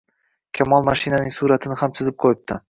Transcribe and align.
Kamol 0.59 0.87
mashinaning 0.87 1.35
suratini 1.37 1.79
ham 1.83 1.95
chizib 2.01 2.19
qo`yibdi 2.27 2.59